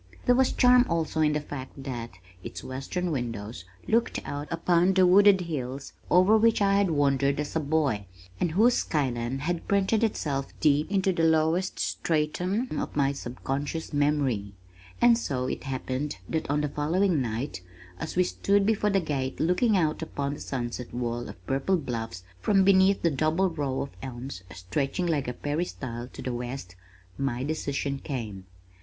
[0.25, 5.05] There was charm also in the fact that its western windows looked out upon the
[5.05, 8.07] wooded hills over which I had wandered as a boy,
[8.39, 13.93] and whose sky line had printed itself deep into the lowest stratum of my subconscious
[13.93, 14.55] memory;
[14.99, 17.61] and so it happened that on the following night,
[17.99, 22.23] as we stood before the gate looking out upon that sunset wall of purple bluffs
[22.39, 26.75] from beneath the double row of elms stretching like a peristyle to the west,
[27.19, 28.45] my decision came.